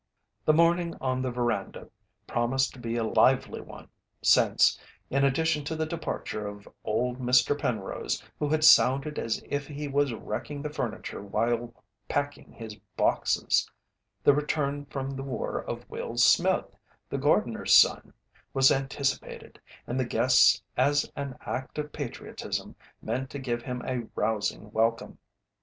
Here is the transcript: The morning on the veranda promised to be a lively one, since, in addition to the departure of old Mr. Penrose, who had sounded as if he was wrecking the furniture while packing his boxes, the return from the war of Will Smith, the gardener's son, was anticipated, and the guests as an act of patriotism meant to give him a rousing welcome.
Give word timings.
The 0.45 0.53
morning 0.53 0.95
on 0.99 1.21
the 1.21 1.29
veranda 1.29 1.87
promised 2.25 2.73
to 2.73 2.79
be 2.79 2.95
a 2.97 3.03
lively 3.03 3.61
one, 3.61 3.87
since, 4.23 4.79
in 5.11 5.23
addition 5.23 5.63
to 5.65 5.75
the 5.75 5.85
departure 5.85 6.47
of 6.47 6.67
old 6.83 7.19
Mr. 7.19 7.55
Penrose, 7.55 8.23
who 8.39 8.49
had 8.49 8.63
sounded 8.63 9.19
as 9.19 9.43
if 9.45 9.67
he 9.67 9.87
was 9.87 10.11
wrecking 10.11 10.63
the 10.63 10.71
furniture 10.71 11.21
while 11.21 11.83
packing 12.09 12.51
his 12.51 12.73
boxes, 12.97 13.69
the 14.23 14.33
return 14.33 14.87
from 14.87 15.11
the 15.11 15.21
war 15.21 15.59
of 15.63 15.87
Will 15.87 16.17
Smith, 16.17 16.75
the 17.07 17.19
gardener's 17.19 17.75
son, 17.75 18.11
was 18.55 18.71
anticipated, 18.71 19.61
and 19.85 19.99
the 19.99 20.03
guests 20.03 20.63
as 20.75 21.11
an 21.15 21.37
act 21.45 21.77
of 21.77 21.93
patriotism 21.93 22.75
meant 23.03 23.29
to 23.29 23.37
give 23.37 23.61
him 23.61 23.83
a 23.85 24.07
rousing 24.15 24.71
welcome. 24.71 25.19